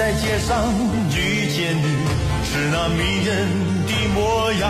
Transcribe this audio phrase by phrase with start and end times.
[0.00, 0.72] 在街上
[1.14, 1.84] 遇见你，
[2.42, 3.28] 是那迷人
[3.86, 4.62] 的模样。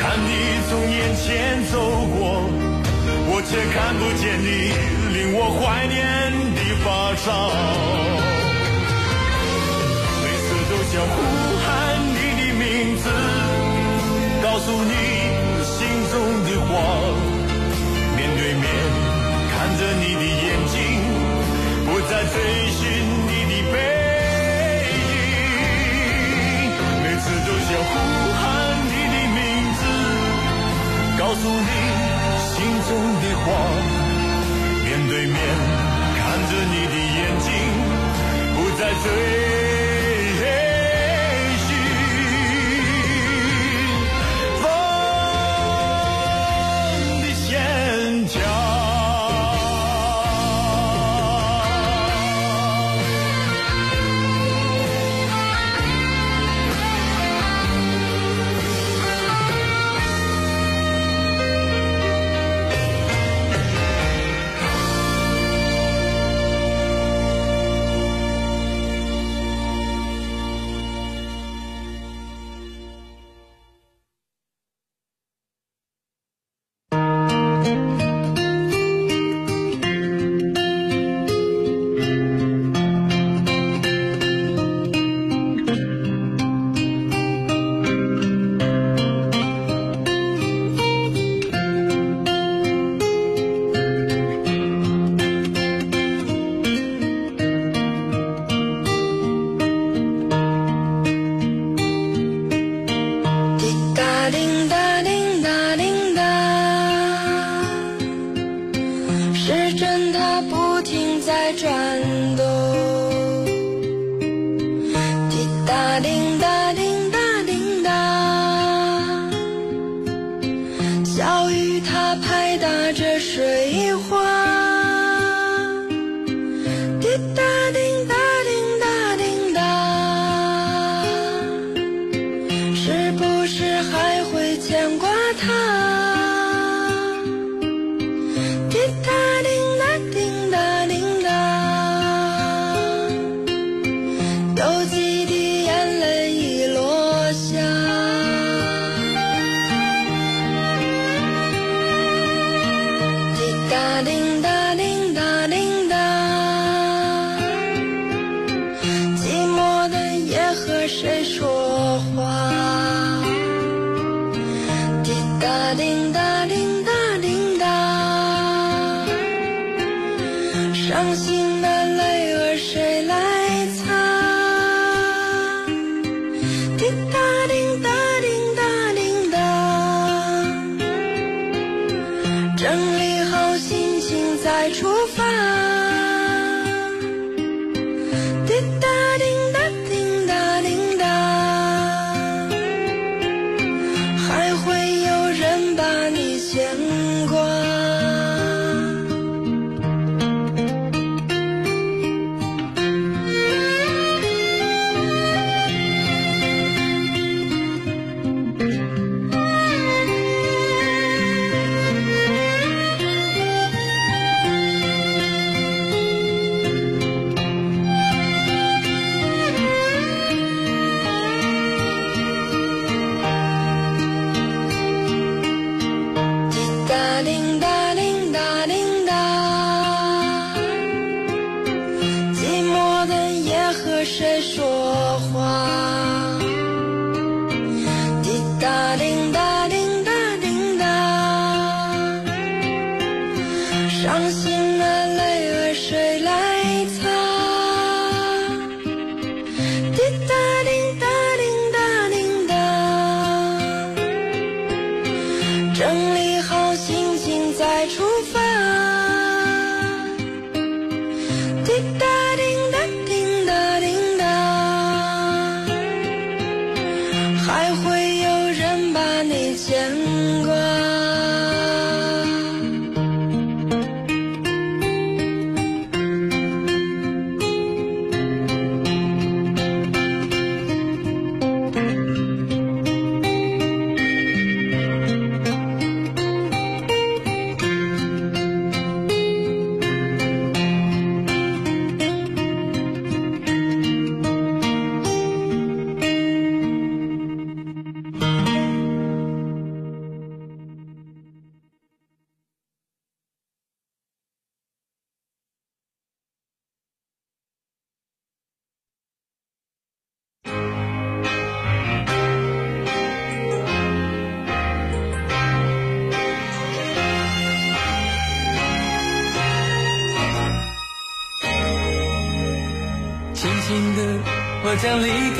[0.00, 0.30] 看你
[0.70, 1.76] 从眼前走
[2.16, 2.48] 过，
[3.28, 4.72] 我却看不见你
[5.12, 6.00] 令我怀念
[6.56, 7.28] 的发梢。
[10.22, 11.14] 每次都想呼
[11.60, 11.68] 喊
[12.16, 12.64] 你的名
[12.96, 13.04] 字，
[14.42, 14.96] 告诉你
[15.60, 15.76] 心
[16.08, 16.14] 中
[16.48, 16.72] 的话。
[18.16, 18.64] 面对面
[19.52, 20.80] 看着你的眼睛，
[21.84, 22.34] 不再追
[22.72, 22.95] 寻
[27.68, 27.90] 想呼
[28.32, 28.42] 喊
[28.86, 29.38] 你的名
[29.74, 29.80] 字，
[31.18, 31.70] 告诉你
[32.54, 32.54] 心
[32.86, 32.90] 中
[33.20, 33.44] 的话。
[34.84, 35.36] 面对面
[36.16, 37.48] 看着你的眼睛，
[38.54, 39.04] 不再追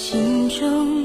[0.00, 0.99] 心中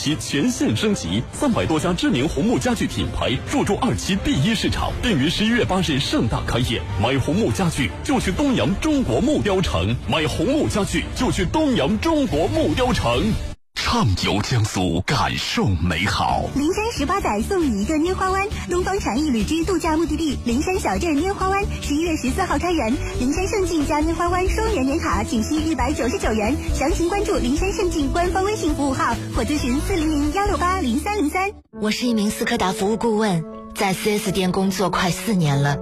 [0.00, 6.80] 期全线升级，三百多家知名红木家具品牌入驻二期第一市场，并于十一月八日盛大开业。
[7.02, 13.49] 买红木家具就去东阳中国木雕城，买红木家具就去东阳中国木雕城。
[13.92, 16.44] 畅游江苏，感受美好。
[16.54, 22.94] 灵山十八载送你一个拈花湾，东方禅意旅居度假目的地灵山小镇拈花湾，十一月十四号开园。
[23.18, 26.54] 灵山胜境加拈花湾双元年卡，仅需一百九十九元。
[26.72, 31.50] 详情关注灵山胜境官方微信服务号或咨询四零零幺六八零三零三。
[31.82, 33.42] 我是一名斯柯达服务顾问，
[33.74, 35.78] 在 4S 店工作快四年了。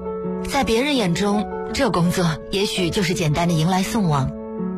[0.50, 4.30] 在别人眼中，这工作也许就是简单的迎来送往。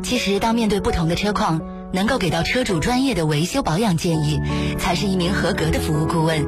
[0.03, 1.61] 其实，当面对不同的车况，
[1.93, 4.41] 能够给到车主专业的维修保养建议，
[4.79, 6.47] 才是一名合格的服务顾问。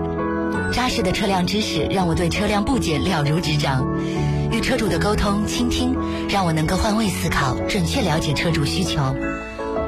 [0.72, 3.87] 扎实的车辆知识让我对车辆部件了如指掌，
[4.50, 5.96] 与车主的沟通倾听，
[6.28, 9.14] 让我能够换位思考，准确了解车主需求。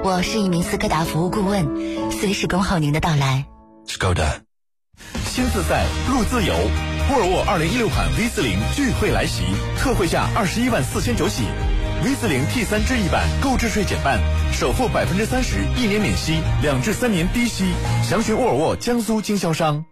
[0.03, 1.67] 我是一名斯柯达服务顾问，
[2.11, 3.47] 随时恭候您的到来。
[3.88, 4.40] Skoda，
[5.25, 6.55] 新自在路自由，
[7.11, 9.45] 沃尔沃2016款 V 四零聚会来袭，
[9.79, 11.45] 特惠价二十一万四千九起。
[12.05, 14.21] V 四零 T 三智逸版购置税减半，
[14.55, 17.75] 首付百分之三十，一年免息，两至三年低息。
[18.05, 19.85] 详询沃尔沃江苏经销商。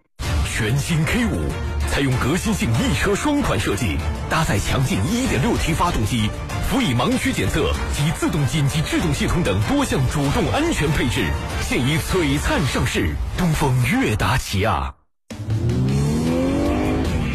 [0.49, 1.49] 全新 K 五
[1.89, 3.97] 采用革新性一车双款设计，
[4.29, 6.29] 搭载强劲 1.6T 发动机，
[6.71, 11.29] 辅以盲区检测及自动紧急制动系统等多项主动安全配置，
[11.61, 13.13] 现已璀璨上市。
[13.37, 14.93] 东风悦达起亚。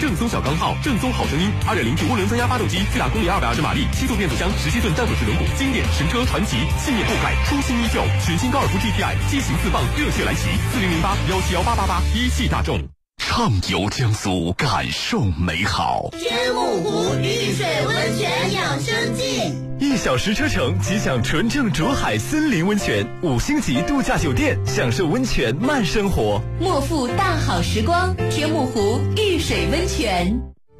[0.08, 1.50] 正宗小钢炮，正宗好声音。
[1.68, 8.00] 二点零 T 涡轮增压发动机，最大功率二百二十马力，七速变速箱，十七寸战斗式轮毂，经典神车传奇，信念不改，初心依旧。
[8.24, 10.48] 全新高尔夫 GTI 激情四放，热血来袭。
[10.72, 12.80] 四零零八幺七幺八八八，一汽大众。
[13.18, 16.08] 畅游江苏，感受美好。
[16.12, 26.42] 天目湖玉水温泉养生记，一小时车程即享纯正竹海森林温泉，五星级度假酒店，享受温泉慢生活。
[26.58, 30.36] 莫负大好时光，天目湖遇水温泉。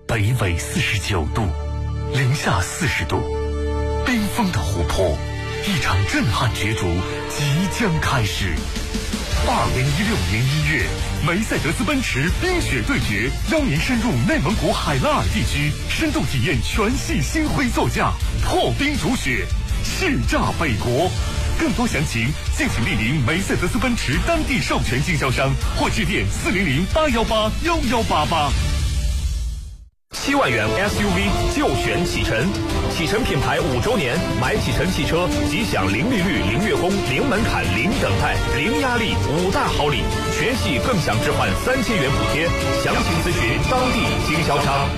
[0.09, 1.43] 北纬四十九度，
[2.13, 3.21] 零下四十度，
[4.05, 5.17] 冰封的湖泊，
[5.67, 6.87] 一场震撼角逐
[7.29, 7.45] 即
[7.79, 8.55] 将开始。
[9.47, 10.87] 二零一六年一月，
[11.27, 18.13] 梅赛德斯奔驰冰雪对决，邀您深入内蒙古海拉尔地区，深度体验全系星辉座驾，
[18.45, 19.47] 破冰逐雪，
[19.85, 21.11] 叱咤北国。
[21.59, 28.51] 更多详情，敬请莅临梅赛德斯奔驰当地授权经销商或致电四零零八幺八幺幺八八。
[30.13, 32.49] 七万元 SUV 就选启辰，
[32.99, 39.99] 启辰品牌五周年，买启辰汽车即享零利率、零月供、零门槛、零等待、零压力五大好礼，
[40.37, 42.49] 全系更享置换三千元补贴。
[42.83, 44.89] 详情咨询当地经销商。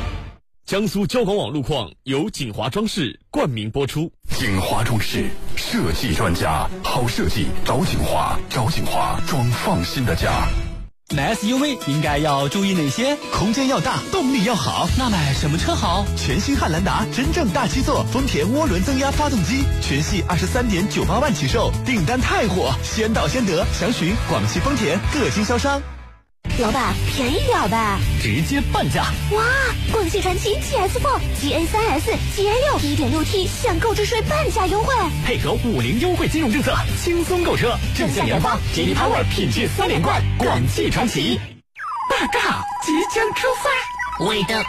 [0.65, 4.11] 江苏交广网路况由锦华装饰冠名播出。
[4.31, 10.49] 锦华装饰设计专家，好设计找锦华，找锦华装放心的家。
[11.13, 13.17] 买 SUV 应该要注意哪些？
[13.33, 14.89] 空间要大，动力要好。
[14.97, 16.07] 那买什么车好？
[16.17, 23.67] 全新汉兰达，真正大七座，丰田涡轮增压发动机，全系二十三点九八万起售，订单太火，先到先得。
[23.73, 25.83] 详询广汽丰田各经销商。
[26.61, 27.99] 老板，便宜点呗！
[28.21, 29.05] 直接半价！
[29.33, 29.43] 哇，
[29.91, 34.95] 广汽传祺 GS4、GA3S、GA6 一点六 T 享购置税半价优惠，
[35.25, 37.75] 配合五菱优惠金融政策，轻松购车。
[37.97, 41.41] 正向研发吉利 Power 品质三连冠，广汽传祺。
[42.11, 44.27] 报告，即将出发。
[44.27, 44.63] 韦德，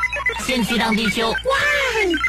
[0.46, 1.30] 先去趟地球！
[1.30, 1.38] 哇！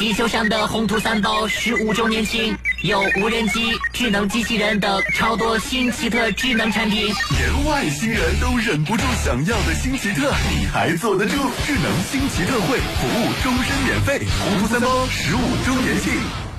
[0.01, 11.33] 地球上的红土三宝十五周年庆，有无人机、智能机器人等超多新奇特智能产品，连外星人都忍不住想要的新奇特，你还坐得住？
[11.64, 14.18] 智能新奇特会，服务终身免费。
[14.18, 16.52] 糊涂三包十五周年庆。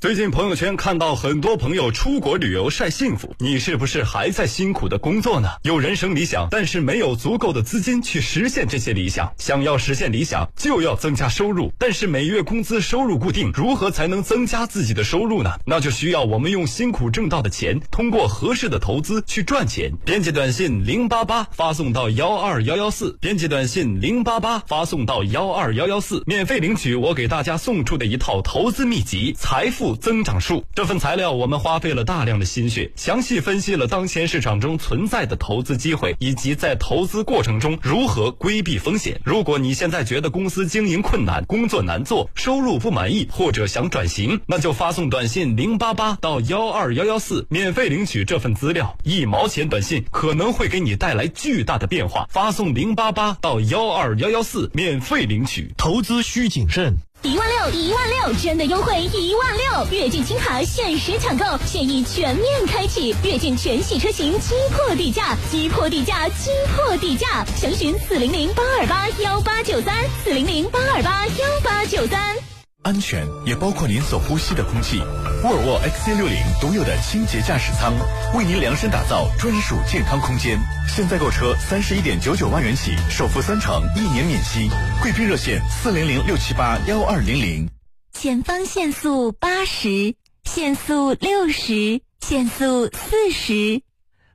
[0.00, 5.48] 最近朋友圈看到很多朋友出国旅游晒幸福，你是不是还在辛苦的工作呢？
[5.64, 9.28] 有人生理想，但是没有足够的资金去实现这些理想。
[9.38, 15.50] 想要实现理想，就要增加收入，但是每月工资收入固定，如何才能增加自己的收入呢？
[15.66, 19.90] 那就需要我们用辛苦挣到的钱，通过合适的投资去赚钱。
[20.04, 29.86] 编辑短信零八八发送到幺二幺幺四，编辑短信零八八发送到幺二幺幺四，免费领取我给大家送出的一套投资秘籍《财富》。
[29.96, 39.20] 增长数这份材料，我们花费了大量的心血，详细分析了当前市场中存在的投资机会，以及在投资过程中如何规避风险。
[39.24, 48.96] 如果你现在觉得公司经营困难、工作难做、收入不满意，或者想转型，那就发送短信零八八到幺二幺幺四，免费领取这份资料。
[49.04, 52.26] 一毛钱短信可能会给你带来巨大的变化。
[52.30, 55.72] 发送零八八到幺二幺幺四，免费领取。
[55.76, 56.96] 投资需谨慎。
[57.22, 59.86] 一万六，一万六，真的优惠一万六！
[59.90, 67.44] 跃进轻卡限时抢购，现已全面开启，跃进全系车型击破底价，击破底价，击破底价！
[67.56, 72.57] 详询四零零八二八幺八九三，四零零八二八幺八九三。
[72.88, 74.98] 安全也包括您所呼吸的空气。
[75.44, 77.92] 沃尔沃 XC60 独有的清洁驾驶舱，
[78.34, 80.58] 为您量身打造专属健康空间。
[80.88, 84.70] 现在购车三十一点九九万元起，首付三成，一年免息。
[85.02, 87.68] 贵宾热线四零零六七八幺二零零。
[88.14, 93.82] 前方限速八十，限速六十，限速四十。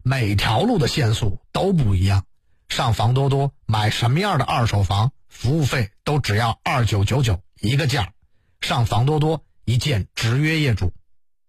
[0.03, 2.23] 每条路的限速都不一样。
[2.69, 8.12] 上房多多买什么样的二手房，服务费都只要二九九九一个价。
[8.63, 10.93] 上房多多，一键直约业主。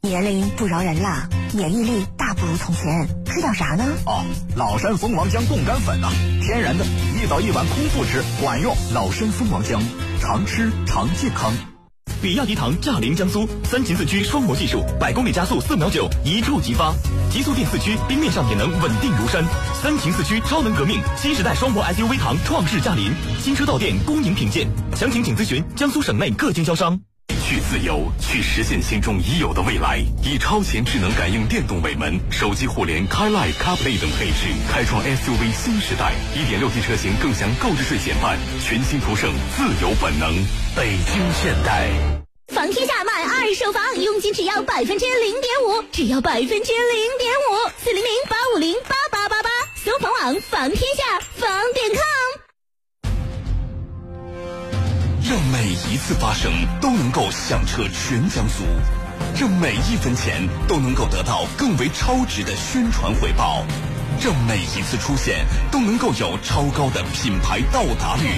[0.03, 3.85] 年龄不饶人啦，免疫力大不如从前，吃点啥呢？
[4.05, 4.25] 哦，
[4.57, 6.11] 老山蜂王浆冻干粉呐、
[6.43, 8.77] 天然的，一早一晚空腹吃，管用。
[8.93, 9.81] 老山蜂王浆，
[10.21, 11.55] 常吃常健康。
[12.25, 16.91] 比亚迪唐驾临江苏，三擎四驱双模技术，百公里加速四秒九，一触即发。
[17.31, 19.45] 极速电四驱，冰面上也能稳定如山。
[19.75, 23.13] 三擎四驱超能革命，新时代双模 SUV 唐创世驾临，
[23.43, 24.67] 新车到店恭迎品鉴。
[24.97, 26.99] 详情请咨询江苏省内各经销商。
[27.47, 30.03] 去自由，去实现心中已有的未来。
[30.23, 36.15] 以超前智能感应电动尾门、手机互联、CarLife、CarPlay 等配置，开创 SUV 新时代。
[36.35, 40.35] 1.6T 车型更享购置税减半，全新途胜自由本能。
[40.75, 41.91] 北京现代。
[42.49, 49.51] 房天下买二手房，佣金只要百分之零点五，只要百分之零点五，四零零八五零八八八八，
[49.85, 52.24] 搜房网房天下房点 com。
[55.27, 58.63] 让每一次发生都能够响彻全江苏，
[59.41, 63.65] 让每一分钱都能够得到更为超值的宣传回报，
[64.21, 68.29] 让每一次出现都能够有超高的品牌到达率。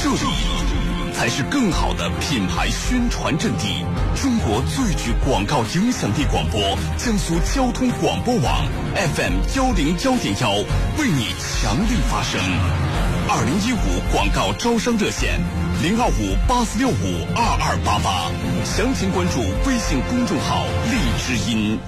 [0.00, 3.84] 这里才是更好的品牌宣传阵地。
[4.14, 10.52] 中国最具广告影响力广播，江苏交通广播网 FM 幺零幺点幺，
[10.96, 13.17] 为你强力发声。
[13.30, 15.38] 二零一五广告招商热线
[15.82, 18.32] 零二五八四六五二二八八，
[18.64, 21.78] 详情关注微信公众号“荔枝音”。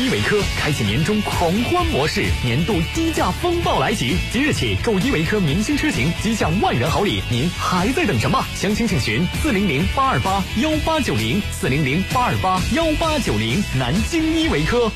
[0.00, 4.16] 依维柯开启年终狂欢模式，年度低价风暴来袭！
[4.32, 8.42] 即日起购依维柯明星车型即享万元好礼，您还在等什么？
[8.54, 14.90] 详情请询四零零八二八幺八九零四零零八二八幺八九零南京依维柯。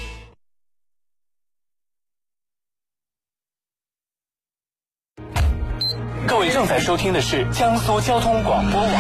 [6.87, 8.93] 收听的是江苏交通广播网。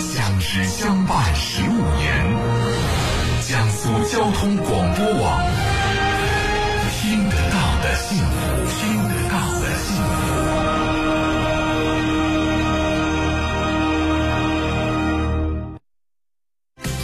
[0.00, 2.24] 相知相伴十五年，
[3.42, 5.42] 江苏交通广播网，
[6.90, 8.24] 听得到的幸福，
[8.80, 10.08] 听得到的幸福。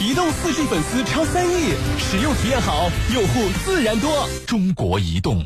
[0.03, 4.27] 移动四 G 粉丝超三亿，使用体验好，用户自然多。
[4.47, 5.45] 中国移动。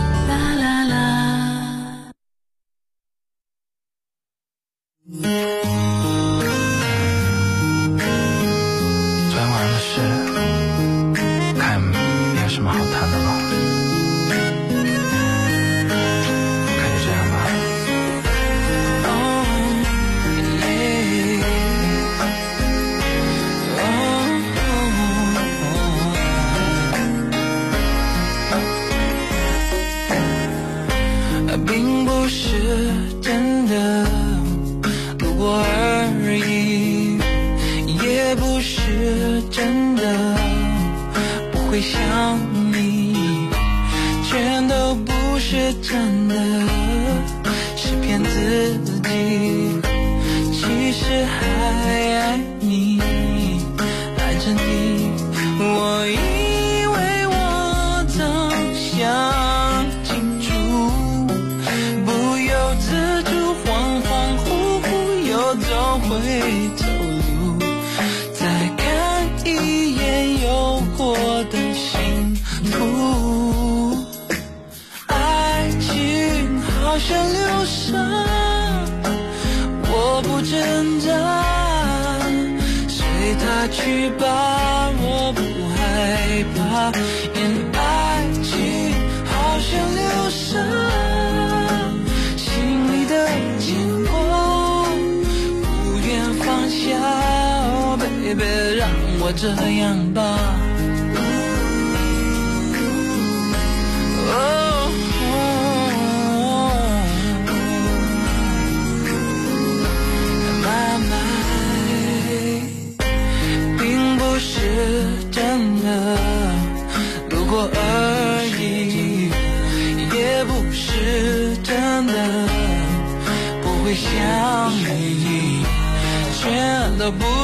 [127.19, 127.40] the.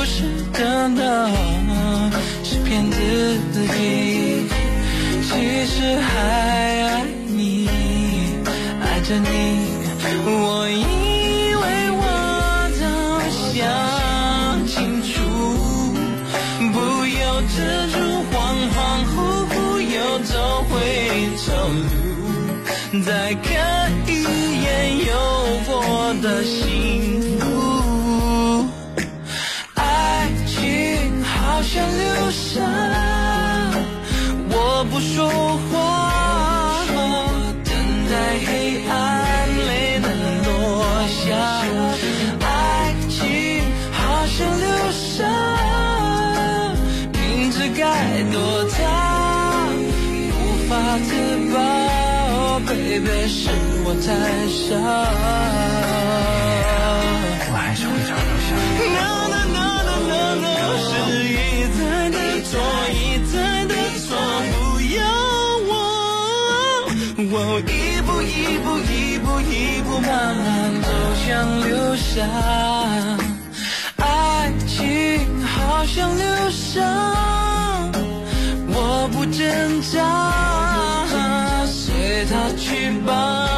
[54.08, 54.12] 太
[54.48, 54.63] 傻。
[57.50, 58.80] 我还是会找到下你。
[58.96, 60.48] No no no no no no，
[60.88, 60.89] 是
[61.28, 61.36] 一
[61.76, 62.50] 再的错，
[62.93, 64.10] 一再的错，
[64.54, 64.58] 不
[64.96, 64.98] 要
[65.67, 65.70] 我，
[67.34, 67.36] 我
[67.67, 67.70] 一
[68.08, 70.48] 步一步一步一步慢慢
[70.82, 70.88] 走
[71.26, 71.28] 向
[71.67, 72.08] 流沙。
[75.43, 76.82] 好像流沙，
[78.70, 79.96] 我不挣扎，
[81.67, 83.56] 随它去吧。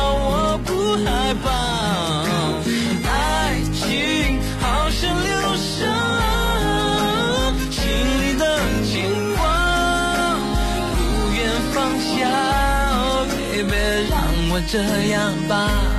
[14.68, 14.80] 这
[15.10, 15.99] 样吧。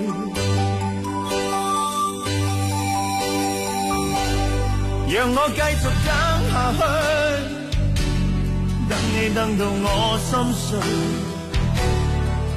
[5.13, 6.11] 让我继续等
[6.53, 6.79] 下去，
[8.87, 10.79] 等你等到我心碎，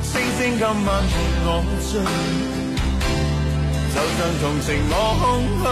[0.00, 0.70] 星星今晚
[1.02, 1.12] 陪
[1.46, 1.48] 我
[1.82, 1.90] 醉，
[3.90, 5.22] 就像同情我空
[5.58, 5.66] 虚，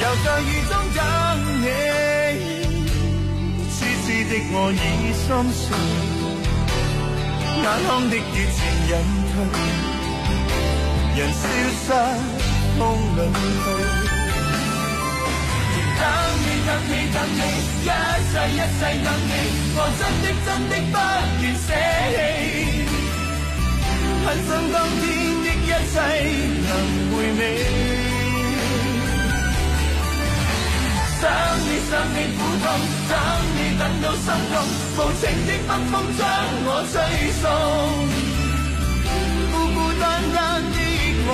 [0.00, 0.98] 又在雨中等
[1.58, 1.66] 你，
[3.74, 3.76] 痴
[4.06, 4.78] 痴的我已
[5.10, 5.26] 心
[5.58, 5.66] 碎，
[7.64, 8.22] 眼眶的热
[8.54, 8.56] 情
[8.86, 8.92] 隐
[9.34, 9.36] 退，
[11.18, 11.42] 人消
[11.82, 11.86] 失
[12.78, 12.80] 风
[13.16, 13.18] 里
[14.04, 14.07] 去。
[15.98, 16.04] 等
[16.44, 17.40] 你，等你，等你，
[17.82, 17.90] 一
[18.30, 19.32] 世一世等你，
[19.74, 20.96] 我真的真的不
[21.42, 21.68] 愿舍
[22.14, 22.16] 弃，
[24.24, 25.02] 很想當天
[25.42, 25.94] 的一切
[26.66, 26.70] 能
[27.10, 27.40] 回味。
[31.20, 31.22] 想
[31.66, 32.64] 你，想你苦痛，
[33.08, 33.12] 等
[33.56, 34.54] 你等到心痛，
[34.94, 36.20] 无情的北风将
[36.64, 36.94] 我吹
[37.40, 37.44] 送，
[39.50, 40.76] 孤孤单单的
[41.26, 41.28] 我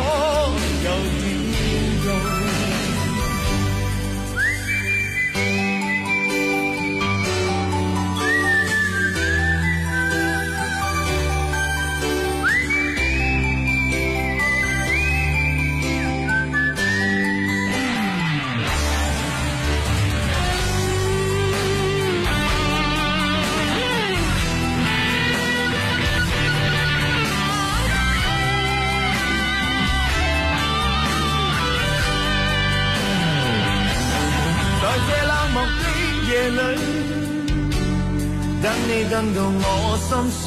[39.11, 40.43] 等到我心碎，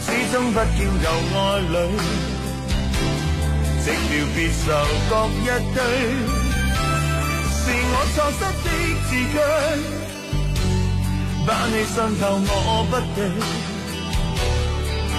[0.00, 1.38] 始終不見舊愛
[1.70, 1.74] 侶，
[3.84, 4.66] 寂寥別愁
[5.10, 5.78] 各一堆，
[7.52, 7.62] 是
[7.92, 8.66] 我錯失的
[9.04, 9.36] 字句，
[11.46, 12.50] 把你傷透我
[12.90, 13.18] 不对，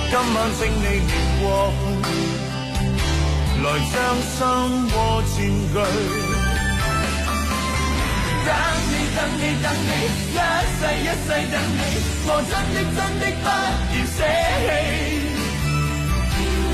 [0.09, 1.43] 今晚請你念過
[1.79, 1.83] 去，
[3.63, 3.95] 來將
[4.35, 4.37] 心
[4.91, 4.93] 窩
[5.31, 5.37] 佔
[5.73, 5.75] 據。
[8.45, 8.53] 等
[8.91, 9.91] 你，等你，等你，
[10.35, 10.37] 一
[10.77, 11.81] 世一世等你，
[12.27, 13.47] 我真的真的不
[13.91, 14.19] 要舍
[14.61, 14.67] 弃，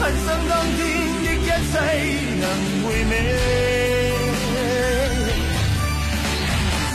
[0.01, 0.80] 很想当天
[1.24, 1.74] 的一切
[2.41, 2.43] 能
[2.84, 3.13] 回味。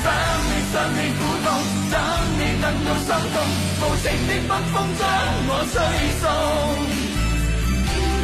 [0.02, 0.04] 想
[0.44, 1.48] 你，想你苦痛，
[1.90, 1.94] 等
[2.36, 3.36] 你等到心痛，
[3.80, 5.02] 无情的北風將
[5.48, 5.74] 我吹
[6.20, 6.24] 送，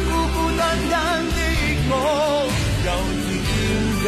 [0.05, 0.93] 孤孤單單
[1.25, 1.35] 的
[1.89, 1.91] 我
[2.85, 2.87] 又
[3.25, 3.31] 點
[4.05, 4.07] 用？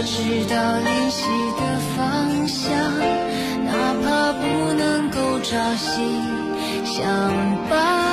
[0.00, 1.26] 我知道联系
[1.60, 2.72] 的方向，
[3.66, 6.00] 哪怕不能够朝夕
[6.86, 7.04] 相
[7.68, 8.09] 伴。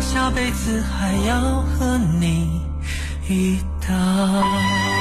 [0.00, 2.60] 下辈子还要和你
[3.28, 4.93] 遇到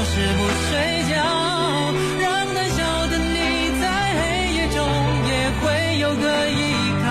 [0.00, 1.12] 就是不睡觉，
[2.22, 2.24] 让
[2.54, 3.36] 胆小的你，
[3.78, 3.84] 在
[4.16, 4.20] 黑
[4.54, 4.80] 夜中
[5.28, 5.30] 也
[5.60, 5.62] 会
[5.98, 6.56] 有个依
[7.04, 7.06] 靠。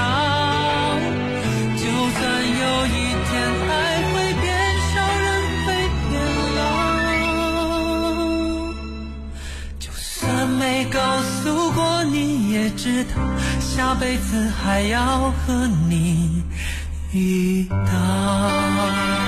[1.77, 1.83] 就
[2.17, 2.19] 算
[2.49, 2.89] 有一
[3.29, 3.31] 天，
[3.69, 3.71] 爱
[4.11, 4.43] 会变
[4.89, 5.27] 少，人
[5.67, 5.67] 会
[6.09, 6.11] 变
[6.57, 6.59] 老，
[9.77, 13.21] 就算没告诉过你，也知道，
[13.59, 16.41] 下辈子还要和你
[17.13, 19.18] 遇到。